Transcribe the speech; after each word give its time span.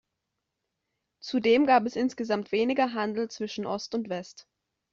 Zudem 1.19 1.67
gab 1.67 1.85
es 1.85 1.95
insgesamt 1.95 2.51
weniger 2.51 2.93
Handel 2.95 3.29
zwischen 3.29 3.67
Ost 3.67 3.93
und 3.93 4.09
West. 4.09 4.47